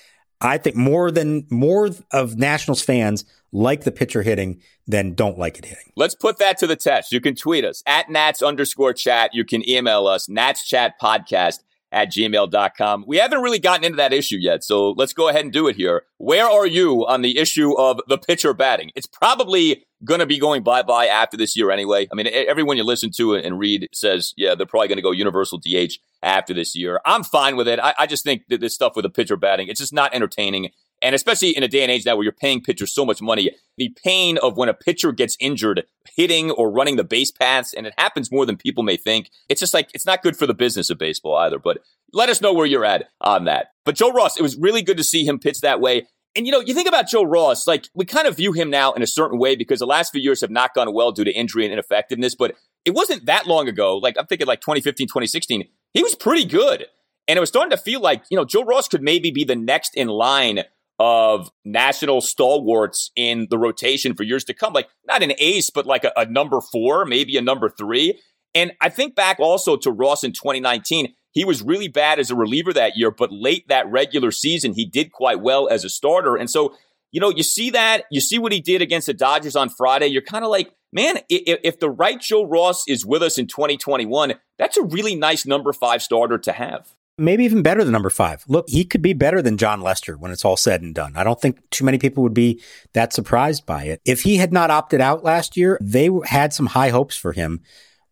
[0.40, 5.58] I think more than more of Nationals fans like the pitcher hitting than don't like
[5.58, 5.92] it hitting.
[5.96, 7.12] Let's put that to the test.
[7.12, 9.34] You can tweet us at Nats underscore chat.
[9.34, 13.04] You can email us, Nats chat podcast at gmail.com.
[13.06, 15.76] We haven't really gotten into that issue yet, so let's go ahead and do it
[15.76, 16.02] here.
[16.18, 18.90] Where are you on the issue of the pitcher batting?
[18.94, 22.06] It's probably going to be going bye bye after this year anyway.
[22.12, 25.10] I mean, everyone you listen to and read says, yeah, they're probably going to go
[25.10, 27.00] universal DH after this year.
[27.04, 27.80] I'm fine with it.
[27.80, 30.70] I, I just think that this stuff with the pitcher batting, it's just not entertaining.
[31.00, 33.52] And especially in a day and age now where you're paying pitchers so much money,
[33.76, 35.84] the pain of when a pitcher gets injured
[36.16, 39.30] hitting or running the base paths, and it happens more than people may think.
[39.48, 41.58] It's just like, it's not good for the business of baseball either.
[41.58, 41.78] But
[42.12, 43.68] let us know where you're at on that.
[43.84, 46.08] But Joe Ross, it was really good to see him pitch that way.
[46.36, 48.92] And you know, you think about Joe Ross, like we kind of view him now
[48.92, 51.32] in a certain way because the last few years have not gone well due to
[51.32, 52.34] injury and ineffectiveness.
[52.34, 53.96] But it wasn't that long ago.
[53.96, 56.86] Like I'm thinking like 2015, 2016, he was pretty good.
[57.26, 59.56] And it was starting to feel like, you know, Joe Ross could maybe be the
[59.56, 60.64] next in line
[60.98, 64.72] of national stalwarts in the rotation for years to come.
[64.72, 68.20] Like not an ace, but like a, a number four, maybe a number three.
[68.54, 71.14] And I think back also to Ross in 2019.
[71.32, 74.84] He was really bad as a reliever that year, but late that regular season, he
[74.84, 76.34] did quite well as a starter.
[76.34, 76.74] And so,
[77.12, 80.08] you know, you see that, you see what he did against the Dodgers on Friday.
[80.08, 83.46] You're kind of like, man, if, if the right Joe Ross is with us in
[83.46, 88.10] 2021, that's a really nice number five starter to have maybe even better than number
[88.10, 88.44] five.
[88.48, 91.12] Look, he could be better than Jon Lester when it's all said and done.
[91.16, 92.62] I don't think too many people would be
[92.94, 94.00] that surprised by it.
[94.04, 97.60] If he had not opted out last year, they had some high hopes for him.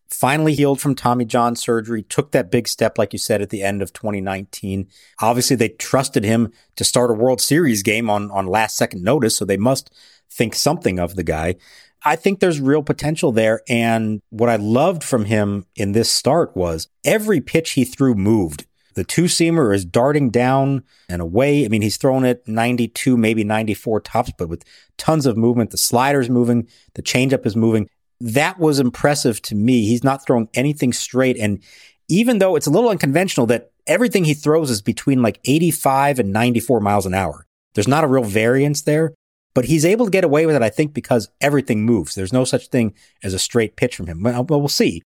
[0.08, 3.62] Finally healed from Tommy John surgery, took that big step, like you said, at the
[3.62, 4.88] end of 2019.
[5.20, 9.36] Obviously, they trusted him to start a World Series game on, on last second notice,
[9.36, 9.90] so they must
[10.30, 11.56] think something of the guy.
[12.04, 13.62] I think there's real potential there.
[13.68, 18.64] And what I loved from him in this start was every pitch he threw moved.
[18.96, 21.64] The two seamer is darting down and away.
[21.64, 24.64] I mean, he's thrown it 92, maybe 94 tops, but with
[24.96, 25.70] tons of movement.
[25.70, 27.88] The slider's moving, the changeup is moving.
[28.20, 29.86] That was impressive to me.
[29.86, 31.36] He's not throwing anything straight.
[31.38, 31.62] And
[32.08, 36.32] even though it's a little unconventional that everything he throws is between like 85 and
[36.32, 39.14] 94 miles an hour, there's not a real variance there.
[39.56, 42.14] but he's able to get away with it, I think, because everything moves.
[42.14, 44.22] There's no such thing as a straight pitch from him.
[44.22, 45.00] Well, we'll see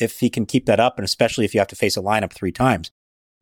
[0.00, 2.32] if he can keep that up, and especially if you have to face a lineup
[2.32, 2.90] three times.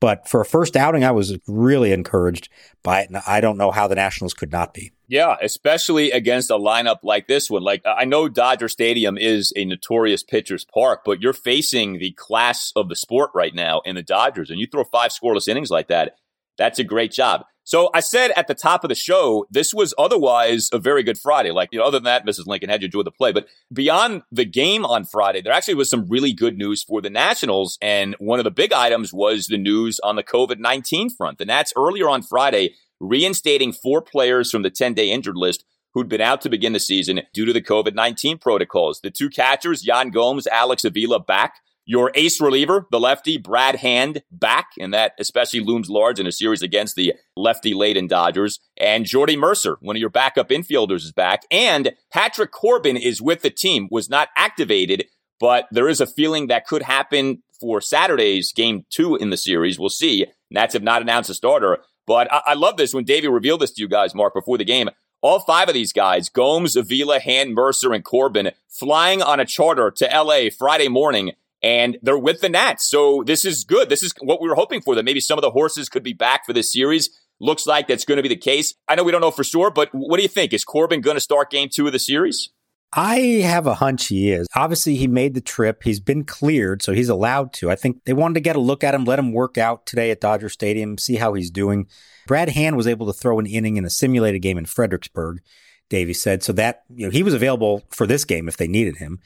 [0.01, 2.49] But for a first outing, I was really encouraged
[2.83, 4.93] by it, and I don't know how the Nationals could not be.
[5.09, 7.63] Yeah, especially against a lineup like this one.
[7.63, 12.73] Like I know Dodger Stadium is a notorious pitcher's park, but you're facing the class
[12.75, 15.89] of the sport right now in the Dodgers, and you throw five scoreless innings like
[15.89, 16.17] that.
[16.57, 17.45] That's a great job.
[17.65, 21.19] So I said at the top of the show, this was otherwise a very good
[21.19, 21.51] Friday.
[21.51, 22.47] Like, you know, other than that, Mrs.
[22.47, 23.33] Lincoln had you enjoy the play.
[23.33, 27.11] But beyond the game on Friday, there actually was some really good news for the
[27.11, 27.79] Nationals.
[27.81, 31.39] And one of the big items was the news on the COVID 19 front.
[31.39, 36.09] The Nats earlier on Friday reinstating four players from the 10 day injured list who'd
[36.09, 39.01] been out to begin the season due to the COVID 19 protocols.
[39.01, 41.55] The two catchers, Yan Gomes, Alex Avila back.
[41.87, 46.33] Your ace reliever, the lefty, Brad Hand, back, and that especially looms large in a
[46.33, 48.61] series against the lefty laden Dodgers.
[48.77, 51.43] And Jordy Mercer, one of your backup infielders, is back.
[51.51, 55.07] And Patrick Corbin is with the team, was not activated,
[55.41, 59.79] but there is a feeling that could happen for Saturday's game two in the series.
[59.79, 60.27] We'll see.
[60.51, 61.79] Nats have not announced a starter.
[62.07, 64.65] But I, I love this when Davey revealed this to you guys, Mark, before the
[64.65, 64.91] game.
[65.23, 69.91] All five of these guys, Gomes, Avila, Hand, Mercer, and Corbin, flying on a charter
[69.91, 72.89] to LA Friday morning and they're with the Nats.
[72.89, 73.89] So this is good.
[73.89, 76.13] This is what we were hoping for, that maybe some of the horses could be
[76.13, 77.11] back for this series.
[77.41, 78.75] Looks like that's going to be the case.
[78.87, 80.53] I know we don't know for sure, but what do you think?
[80.53, 82.51] Is Corbin going to start game two of the series?
[82.93, 84.49] I have a hunch he is.
[84.57, 85.85] Obviously, he made the trip.
[85.85, 87.71] He's been cleared, so he's allowed to.
[87.71, 90.11] I think they wanted to get a look at him, let him work out today
[90.11, 91.87] at Dodger Stadium, see how he's doing.
[92.27, 95.41] Brad Hand was able to throw an inning in a simulated game in Fredericksburg,
[95.89, 96.43] Davey said.
[96.43, 99.21] So that, you know, he was available for this game if they needed him.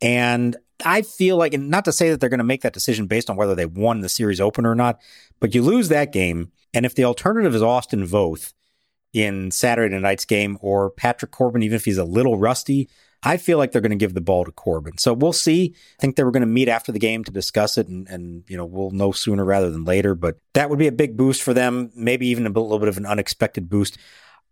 [0.00, 3.06] And I feel like, and not to say that they're going to make that decision
[3.06, 5.00] based on whether they won the series opener or not,
[5.40, 6.52] but you lose that game.
[6.74, 8.52] And if the alternative is Austin Voth
[9.12, 12.88] in Saturday night's game or Patrick Corbin, even if he's a little rusty,
[13.22, 14.98] I feel like they're going to give the ball to Corbin.
[14.98, 15.74] So we'll see.
[15.76, 18.44] I think they were going to meet after the game to discuss it, and, and
[18.48, 20.14] you know we'll know sooner rather than later.
[20.14, 21.92] But that would be a big boost for them.
[21.94, 23.96] Maybe even a little bit of an unexpected boost.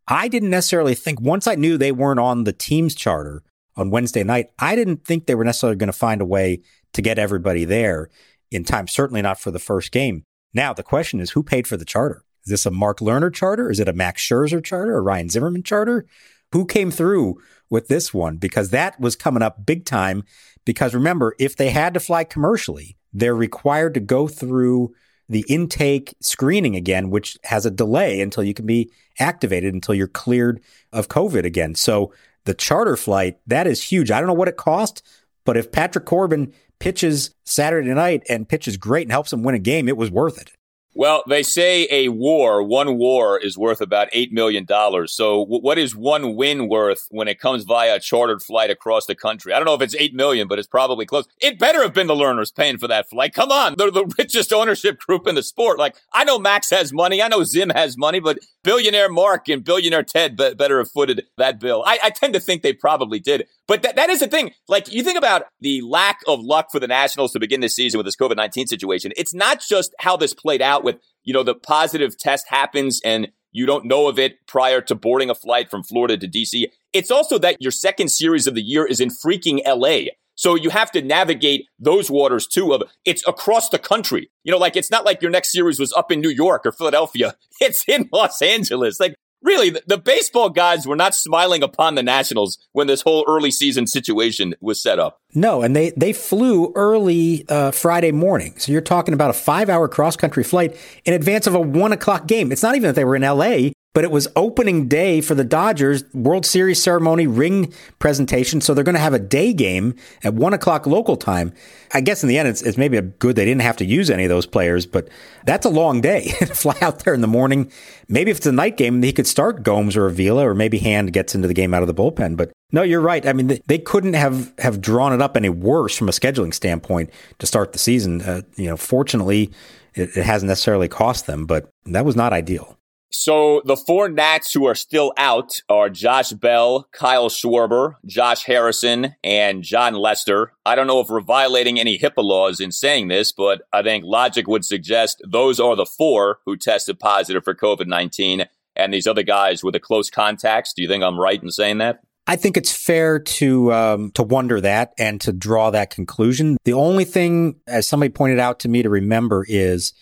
[0.07, 3.43] I didn't necessarily think once I knew they weren't on the team's charter
[3.81, 6.61] on Wednesday night, I didn't think they were necessarily going to find a way
[6.93, 8.11] to get everybody there
[8.51, 8.87] in time.
[8.87, 10.25] Certainly not for the first game.
[10.53, 12.25] Now the question is, who paid for the charter?
[12.45, 13.71] Is this a Mark Lerner charter?
[13.71, 14.97] Is it a Max Scherzer charter?
[14.97, 16.07] A Ryan Zimmerman charter?
[16.53, 17.40] Who came through
[17.71, 18.37] with this one?
[18.37, 20.25] Because that was coming up big time.
[20.64, 24.93] Because remember, if they had to fly commercially, they're required to go through
[25.29, 28.90] the intake screening again, which has a delay until you can be
[29.21, 30.61] activated until you're cleared
[30.93, 31.77] of COVID again.
[31.77, 32.12] So
[32.51, 34.11] the charter flight, that is huge.
[34.11, 35.07] I don't know what it cost,
[35.45, 39.61] but if Patrick Corbin pitches Saturday night and pitches great and helps him win a
[39.61, 40.51] game, it was worth it.
[40.92, 44.66] Well, they say a war, one war is worth about $8 million.
[45.07, 49.14] So what is one win worth when it comes via a chartered flight across the
[49.14, 49.53] country?
[49.53, 51.26] I don't know if it's 8 million, but it's probably close.
[51.40, 53.33] It better have been the Lerners paying for that flight.
[53.33, 53.76] Come on.
[53.79, 55.79] They're the richest ownership group in the sport.
[55.79, 57.22] Like, I know Max has money.
[57.22, 61.26] I know Zim has money, but billionaire Mark and billionaire Ted be- better have footed
[61.38, 61.85] that bill.
[61.87, 63.46] I, I tend to think they probably did.
[63.68, 64.50] But that, that is the thing.
[64.66, 67.98] Like, you think about the lack of luck for the Nationals to begin this season
[67.98, 69.12] with this COVID 19 situation.
[69.16, 73.29] It's not just how this played out with, you know, the positive test happens and
[73.53, 76.66] you don't know of it prior to boarding a flight from Florida to DC.
[76.93, 80.12] It's also that your second series of the year is in freaking LA.
[80.35, 84.31] So you have to navigate those waters too of it's across the country.
[84.45, 86.73] You know, like it's not like your next series was up in New York or
[86.73, 87.35] Philadelphia.
[87.62, 88.99] It's in Los Angeles.
[88.99, 93.50] Like really, the, baseball gods were not smiling upon the Nationals when this whole early
[93.50, 95.20] season situation was set up.
[95.35, 98.55] No, and they they flew early uh, Friday morning.
[98.59, 101.92] So you're talking about a five hour cross country flight in advance of a one
[101.92, 102.50] o'clock game.
[102.50, 105.44] It's not even that they were in L.A but it was opening day for the
[105.44, 108.61] Dodgers World Series ceremony ring presentation.
[108.61, 111.53] So they're going to have a day game at one o'clock local time.
[111.92, 114.24] I guess in the end, it's, it's maybe good they didn't have to use any
[114.24, 115.09] of those players, but
[115.44, 117.70] that's a long day to fly out there in the morning.
[118.09, 121.12] Maybe if it's a night game, he could start Gomes or Avila, or maybe Hand
[121.12, 122.37] gets into the game out of the bullpen.
[122.37, 123.26] But no, you're right.
[123.26, 127.11] I mean, they, couldn't have, have drawn it up any worse from a scheduling standpoint
[127.40, 128.22] to start the season.
[128.22, 129.50] Uh, you know, fortunately,
[129.94, 132.76] it, it hasn't necessarily cost them, but that was not ideal.
[133.11, 139.16] So the four Nats who are still out are Josh Bell, Kyle Schwarber, Josh Harrison,
[139.25, 140.53] and Jon Lester.
[140.64, 144.05] I don't know if we're violating any HIPAA laws in saying this, but I think
[144.05, 148.46] logic would suggest those are the four who tested positive for COVID 19
[148.77, 150.73] and these other guys were the close contacts.
[150.73, 152.01] Do you think I'm right in saying that?
[152.27, 156.59] I think it's fair to um, to wonder that and to draw that conclusion.
[156.64, 159.92] The only thing, as somebody pointed out to me, to remember is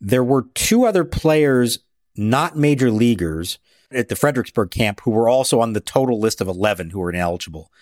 [0.00, 1.78] there were two other players
[2.20, 3.58] not major leaguers
[3.90, 7.10] at the Fredericksburg camp who were also on the total list of 11 who were
[7.10, 7.72] ineligible.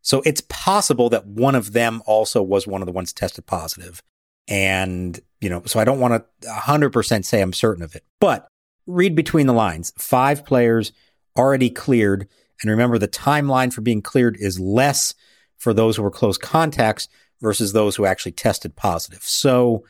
[0.00, 4.02] So it's possible that one of them also was one of the ones tested positive.
[4.46, 8.48] And, you know, so I don't want to 100% say I'm certain of it, but
[8.86, 9.92] read between the lines.
[9.98, 10.92] Five players
[11.36, 12.28] already cleared.
[12.62, 15.14] And remember, the timeline for being cleared is less
[15.58, 17.08] for those who were close contacts
[17.40, 19.22] versus those who actually tested positive.
[19.22, 19.84] So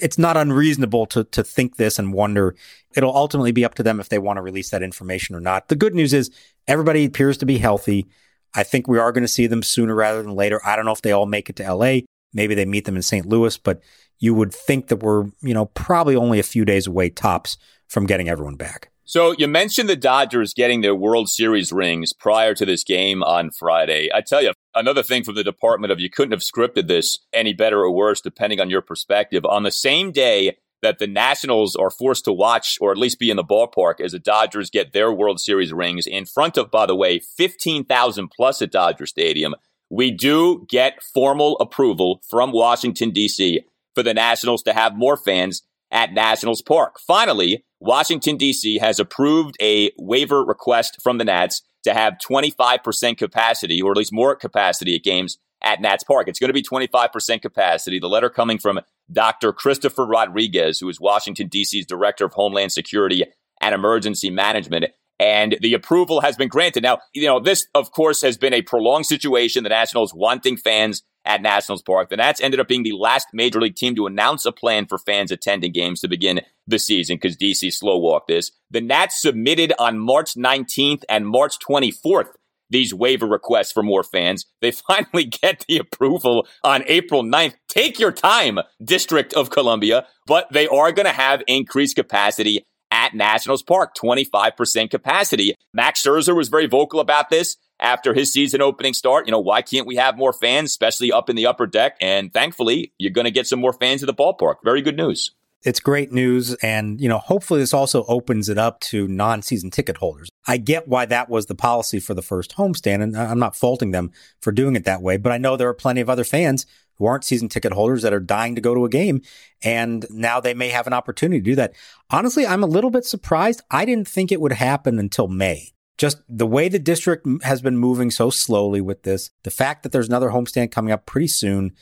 [0.00, 2.54] it's not unreasonable to, to think this and wonder.
[2.96, 5.68] It'll ultimately be up to them if they want to release that information or not.
[5.68, 6.30] The good news is
[6.66, 8.06] everybody appears to be healthy.
[8.54, 10.60] I think we are going to see them sooner rather than later.
[10.64, 12.00] I don't know if they all make it to LA.
[12.32, 13.26] Maybe they meet them in St.
[13.26, 13.82] Louis, but
[14.18, 17.56] you would think that we're, you know, probably only a few days away tops
[17.88, 18.90] from getting everyone back.
[19.04, 23.50] So you mentioned the Dodgers getting their World Series rings prior to this game on
[23.50, 24.10] Friday.
[24.14, 27.52] I tell you, another thing from the department of you couldn't have scripted this any
[27.52, 29.44] better or worse, depending on your perspective.
[29.44, 33.30] On the same day that the Nationals are forced to watch or at least be
[33.30, 36.86] in the ballpark as the Dodgers get their World Series rings in front of, by
[36.86, 39.54] the way, 15,000 plus at Dodger Stadium
[39.90, 43.64] we do get formal approval from Washington, D.C.
[43.94, 46.98] for the Nationals to have more fans at Nationals Park.
[47.00, 48.78] Finally, Washington, D.C.
[48.78, 54.12] has approved a waiver request from the Nats to have 25% capacity, or at least
[54.12, 56.28] more capacity at games at Nats Park.
[56.28, 57.98] It's going to be 25% capacity.
[57.98, 59.52] The letter coming from Dr.
[59.52, 63.24] Christopher Rodriguez, who is Washington, D.C.'s Director of Homeland Security
[63.60, 64.86] and Emergency Management
[65.18, 66.82] and the approval has been granted.
[66.82, 69.64] Now, you know, this, of course, has been a prolonged situation.
[69.64, 72.08] The Nationals wanting fans at Nationals Park.
[72.08, 74.98] The Nats ended up being the last major league team to announce a plan for
[74.98, 78.50] fans attending games to begin the season because DC slow walked this.
[78.70, 82.30] The Nats submitted on March 19th and March 24th
[82.70, 84.44] these waiver requests for more fans.
[84.60, 87.54] They finally get the approval on April 9th.
[87.68, 93.14] Take your time, District of Columbia, but they are going to have increased capacity at
[93.14, 95.54] Nationals Park, 25% capacity.
[95.72, 99.26] Max Scherzer was very vocal about this after his season opening start.
[99.26, 101.96] You know, why can't we have more fans, especially up in the upper deck?
[102.00, 104.56] And thankfully, you're going to get some more fans at the ballpark.
[104.64, 105.32] Very good news.
[105.64, 106.54] It's great news.
[106.56, 110.28] And, you know, hopefully this also opens it up to non season ticket holders.
[110.46, 113.90] I get why that was the policy for the first homestand, and I'm not faulting
[113.90, 115.16] them for doing it that way.
[115.16, 116.64] But I know there are plenty of other fans
[116.98, 119.22] who aren't season ticket holders that are dying to go to a game.
[119.62, 121.74] And now they may have an opportunity to do that.
[122.10, 123.62] Honestly, I'm a little bit surprised.
[123.70, 125.72] I didn't think it would happen until May.
[125.98, 129.92] Just the way the district has been moving so slowly with this, the fact that
[129.92, 131.72] there's another homestand coming up pretty soon.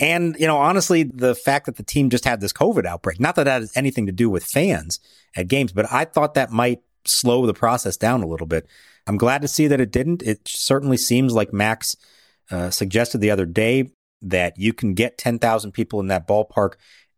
[0.00, 3.36] And, you know, honestly, the fact that the team just had this COVID outbreak, not
[3.36, 4.98] that that has anything to do with fans
[5.36, 8.66] at games, but I thought that might slow the process down a little bit.
[9.06, 10.22] I'm glad to see that it didn't.
[10.22, 11.96] It certainly seems like Max
[12.50, 13.90] uh, suggested the other day
[14.22, 16.74] that you can get 10,000 people in that ballpark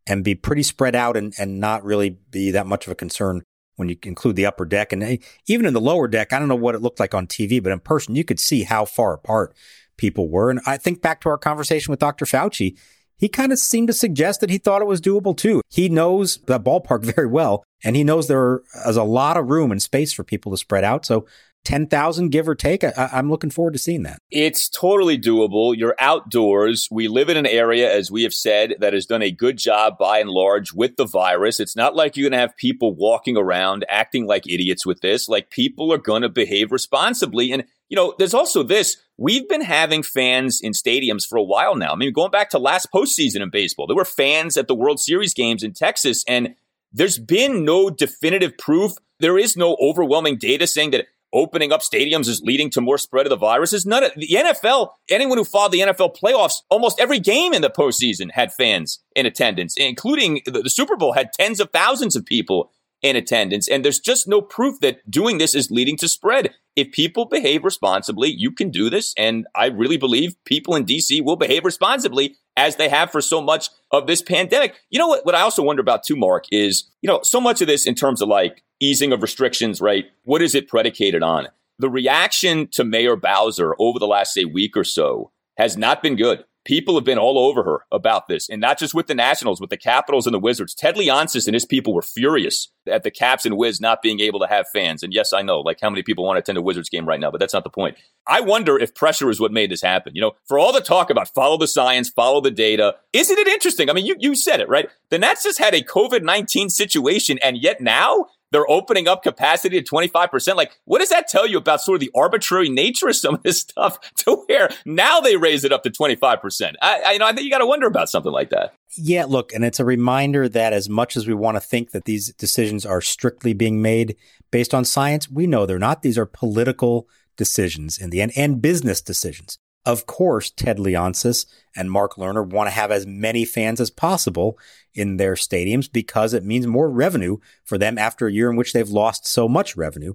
[0.06, 3.42] and be pretty spread out and, and not really be that much of a concern
[3.76, 4.92] when you include the upper deck.
[4.92, 7.26] And eh, even in the lower deck, I don't know what it looked like on
[7.26, 9.54] TV, but in person, you could see how far apart
[9.96, 10.50] people were.
[10.50, 12.24] And I think back to our conversation with Dr.
[12.24, 12.76] Fauci,
[13.18, 15.62] he kind of seemed to suggest that he thought it was doable too.
[15.70, 19.70] He knows that ballpark very well, and he knows there is a lot of room
[19.70, 21.06] and space for people to spread out.
[21.06, 21.26] So
[21.66, 22.84] 10,000, give or take.
[22.84, 24.22] I, am looking forward to seeing that.
[24.30, 25.76] It's totally doable.
[25.76, 26.86] You're outdoors.
[26.92, 29.98] We live in an area, as we have said, that has done a good job
[29.98, 31.58] by and large with the virus.
[31.58, 35.28] It's not like you're going to have people walking around acting like idiots with this.
[35.28, 37.50] Like people are going to behave responsibly.
[37.50, 38.98] And, you know, there's also this.
[39.16, 41.90] We've been having fans in stadiums for a while now.
[41.90, 45.00] I mean, going back to last postseason in baseball, there were fans at the World
[45.00, 46.54] Series games in Texas, and
[46.92, 48.92] there's been no definitive proof.
[49.18, 53.26] There is no overwhelming data saying that opening up stadiums is leading to more spread
[53.26, 54.90] of the virus is none of the NFL.
[55.10, 59.26] Anyone who followed the NFL playoffs, almost every game in the postseason had fans in
[59.26, 62.70] attendance, including the, the Super Bowl had tens of thousands of people
[63.02, 63.68] in attendance.
[63.68, 66.54] And there's just no proof that doing this is leading to spread.
[66.74, 69.14] If people behave responsibly, you can do this.
[69.16, 73.40] And I really believe people in DC will behave responsibly as they have for so
[73.40, 74.74] much of this pandemic.
[74.90, 77.60] You know what, what I also wonder about too, Mark, is, you know, so much
[77.60, 80.06] of this in terms of like easing of restrictions, right?
[80.24, 81.48] What is it predicated on?
[81.78, 86.16] The reaction to Mayor Bowser over the last, say, week or so has not been
[86.16, 89.60] good people have been all over her about this, and not just with the Nationals,
[89.60, 90.74] with the Capitals and the Wizards.
[90.74, 94.40] Ted Leonsis and his people were furious at the Caps and Wiz not being able
[94.40, 95.02] to have fans.
[95.02, 97.20] And yes, I know, like how many people want to attend a Wizards game right
[97.20, 97.96] now, but that's not the point.
[98.26, 100.14] I wonder if pressure is what made this happen.
[100.14, 103.46] You know, for all the talk about follow the science, follow the data, isn't it
[103.46, 103.88] interesting?
[103.88, 104.90] I mean, you, you said it, right?
[105.10, 109.82] The Nats just had a COVID 19 situation, and yet now they're opening up capacity
[109.82, 110.56] to 25%.
[110.56, 113.42] Like, what does that tell you about sort of the arbitrary nature of some of
[113.42, 116.74] this stuff to where now they raise it up to 25%?
[116.80, 118.74] I, I you know, I think you got to wonder about something like that.
[118.96, 122.04] Yeah, look, and it's a reminder that as much as we want to think that
[122.04, 124.16] these decisions are strictly being made
[124.50, 126.02] based on science, we know they're not.
[126.02, 129.58] These are political decisions in the end and business decisions.
[129.86, 134.58] Of course, Ted Leonsis and Mark Lerner want to have as many fans as possible
[134.94, 138.72] in their stadiums because it means more revenue for them after a year in which
[138.72, 140.14] they've lost so much revenue.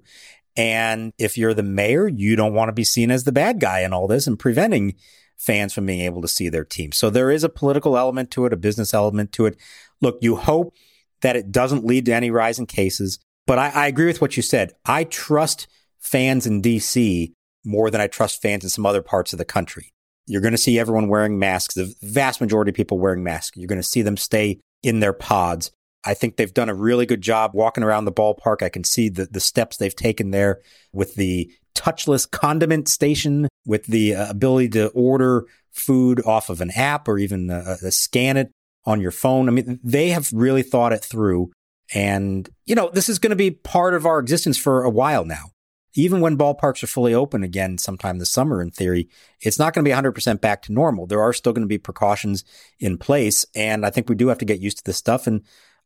[0.58, 3.80] And if you're the mayor, you don't want to be seen as the bad guy
[3.80, 4.96] in all this and preventing
[5.38, 6.92] fans from being able to see their team.
[6.92, 9.58] So there is a political element to it, a business element to it.
[10.02, 10.76] Look, you hope
[11.22, 14.36] that it doesn't lead to any rise in cases, but I, I agree with what
[14.36, 14.74] you said.
[14.86, 15.68] I trust
[15.98, 17.32] fans in DC
[17.64, 19.94] more than I trust fans in some other parts of the country.
[20.28, 23.58] You're going to see everyone wearing masks, the vast majority of people wearing masks.
[23.58, 25.72] You're going to see them stay in their pods.
[26.04, 28.64] I think they've done a really good job walking around the ballpark.
[28.64, 33.86] I can see the, the steps they've taken there with the touchless condiment station, with
[33.86, 38.38] the uh, ability to order food off of an app or even uh, uh, scan
[38.38, 38.52] it
[38.86, 39.48] on your phone.
[39.48, 41.52] I mean, they have really thought it through.
[41.94, 45.26] And, you know, this is going to be part of our existence for a while
[45.26, 45.52] now
[45.94, 49.10] even when ballparks are fully open again sometime this summer in theory,
[49.42, 51.06] it's not going to be 100% back to normal.
[51.06, 52.44] There are still going to be precautions
[52.80, 53.46] in place.
[53.56, 55.28] And I think we do have to get used to this stuff.
[55.28, 55.44] And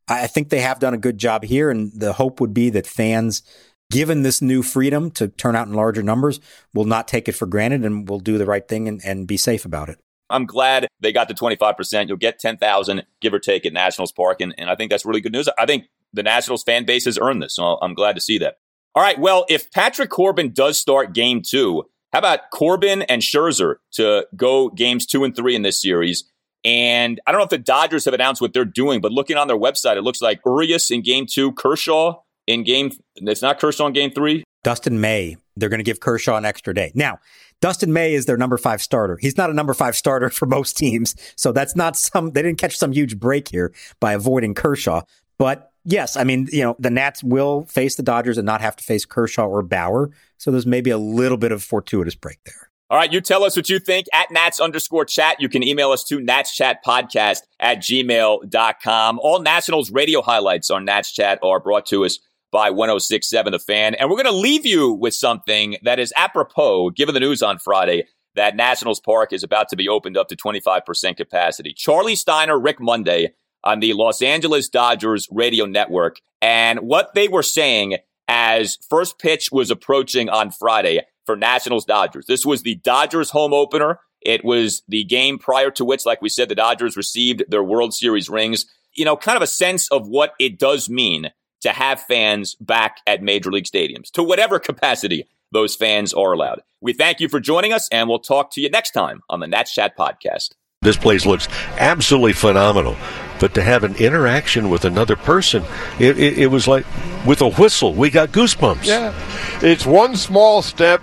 [0.07, 1.69] I think they have done a good job here.
[1.69, 3.41] And the hope would be that fans,
[3.89, 6.39] given this new freedom to turn out in larger numbers,
[6.73, 9.37] will not take it for granted and will do the right thing and, and be
[9.37, 9.99] safe about it.
[10.29, 12.07] I'm glad they got to 25%.
[12.07, 14.41] You'll get 10,000, give or take, at Nationals Park.
[14.41, 15.47] And, and I think that's really good news.
[15.57, 17.55] I think the Nationals fan base has earned this.
[17.55, 18.57] So I'm glad to see that.
[18.95, 19.19] All right.
[19.19, 21.83] Well, if Patrick Corbin does start game two,
[22.13, 26.23] how about Corbin and Scherzer to go games two and three in this series?
[26.63, 29.47] And I don't know if the Dodgers have announced what they're doing, but looking on
[29.47, 32.91] their website, it looks like Urias in game two, Kershaw in game.
[33.17, 34.45] It's not Kershaw in game three.
[34.63, 35.35] Dustin May.
[35.57, 36.91] They're going to give Kershaw an extra day.
[36.95, 37.19] Now,
[37.61, 39.17] Dustin May is their number five starter.
[39.17, 41.15] He's not a number five starter for most teams.
[41.35, 45.01] So that's not some, they didn't catch some huge break here by avoiding Kershaw.
[45.37, 48.75] But yes, I mean, you know, the Nats will face the Dodgers and not have
[48.75, 50.11] to face Kershaw or Bauer.
[50.37, 52.69] So there's maybe a little bit of fortuitous break there.
[52.89, 55.41] All right, you tell us what you think at Nats underscore chat.
[55.41, 59.19] You can email us to Nats Chat Podcast at gmail.com.
[59.19, 62.19] All Nationals radio highlights on Nats Chat are brought to us
[62.51, 63.95] by 1067 The Fan.
[63.95, 67.57] And we're going to leave you with something that is apropos, given the news on
[67.57, 68.05] Friday
[68.35, 71.73] that Nationals Park is about to be opened up to 25% capacity.
[71.73, 73.33] Charlie Steiner, Rick Monday
[73.65, 76.21] on the Los Angeles Dodgers radio network.
[76.41, 77.97] And what they were saying
[78.27, 82.25] as first pitch was approaching on Friday for Nationals Dodgers.
[82.27, 83.99] This was the Dodgers home opener.
[84.21, 87.93] It was the game prior to which, like we said, the Dodgers received their World
[87.93, 88.65] Series rings.
[88.93, 92.97] You know, kind of a sense of what it does mean to have fans back
[93.07, 96.61] at major league stadiums to whatever capacity those fans are allowed.
[96.81, 99.47] We thank you for joining us, and we'll talk to you next time on the
[99.47, 100.51] Nats Chat Podcast.
[100.81, 101.47] This place looks
[101.77, 102.95] absolutely phenomenal.
[103.39, 105.63] But to have an interaction with another person,
[105.99, 106.85] it, it, it was like
[107.25, 107.93] with a whistle.
[107.93, 108.85] We got goosebumps.
[108.85, 109.13] Yeah.
[109.61, 111.01] It's one small step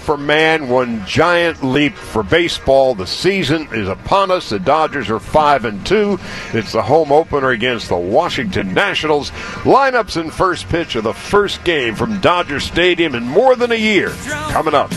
[0.00, 2.94] for man, one giant leap for baseball.
[2.94, 4.48] The season is upon us.
[4.48, 6.18] The Dodgers are 5 and 2.
[6.52, 9.30] It's the home opener against the Washington Nationals.
[9.62, 13.76] Lineups and first pitch of the first game from Dodger Stadium in more than a
[13.76, 14.10] year.
[14.50, 14.90] Coming up.